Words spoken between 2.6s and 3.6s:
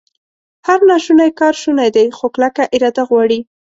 اراده غواړي